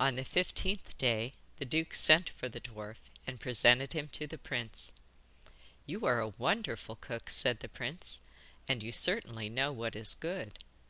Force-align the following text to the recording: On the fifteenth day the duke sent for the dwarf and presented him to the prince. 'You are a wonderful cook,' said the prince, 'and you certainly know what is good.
On 0.00 0.16
the 0.16 0.24
fifteenth 0.24 0.96
day 0.96 1.34
the 1.58 1.66
duke 1.66 1.94
sent 1.94 2.30
for 2.30 2.48
the 2.48 2.58
dwarf 2.58 2.96
and 3.26 3.38
presented 3.38 3.92
him 3.92 4.08
to 4.12 4.26
the 4.26 4.38
prince. 4.38 4.94
'You 5.84 6.06
are 6.06 6.20
a 6.20 6.28
wonderful 6.38 6.96
cook,' 6.96 7.28
said 7.28 7.60
the 7.60 7.68
prince, 7.68 8.20
'and 8.66 8.82
you 8.82 8.92
certainly 8.92 9.50
know 9.50 9.70
what 9.70 9.94
is 9.94 10.14
good. 10.14 10.64